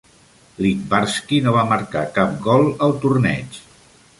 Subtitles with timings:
[0.65, 3.61] Littbarski no va marcar cap gol al torneig.